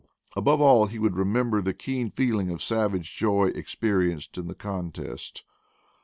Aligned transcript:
Above 0.35 0.59
all, 0.59 0.87
he 0.87 0.97
would 0.97 1.15
remember 1.15 1.61
the 1.61 1.75
keen 1.75 2.09
feeling 2.09 2.49
of 2.49 2.59
savage 2.59 3.15
joy 3.17 3.49
experienced 3.49 4.35
in 4.35 4.47
the 4.47 4.55
contest. 4.55 5.43